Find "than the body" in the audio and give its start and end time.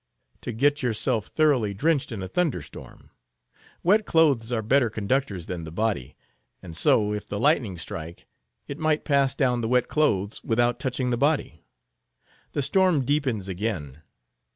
5.45-6.17